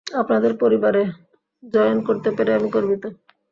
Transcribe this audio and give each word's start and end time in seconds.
আপনাদের 0.07 0.51
পরিবারে 0.57 1.01
জয়েন 1.63 1.97
করতে 2.07 2.29
পেরে 2.37 2.51
আমি 2.53 2.67
গর্বিত। 2.69 3.03